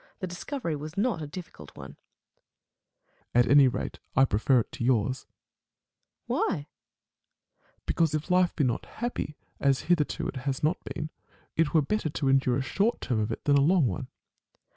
[0.17, 1.95] The discovery was not a difl&cult one.
[3.35, 3.45] Met.
[3.45, 5.27] At any rate I prefer it to yours.
[5.27, 5.27] Nat Phil.
[6.37, 6.55] Why?
[6.57, 6.67] Met.
[7.85, 11.11] Because if life be not happy, as hitherto it has not been,
[11.55, 14.07] it were better to endure a short term of it than a long one.